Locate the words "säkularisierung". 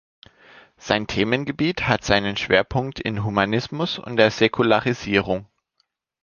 4.31-5.45